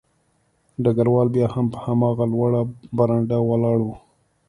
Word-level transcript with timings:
ډګروال 0.83 1.27
بیا 1.35 1.47
هم 1.55 1.65
په 1.73 1.77
هماغه 1.85 2.25
لوړه 2.33 2.61
برنډه 2.97 3.37
ولاړ 3.49 3.77
و 3.83 3.87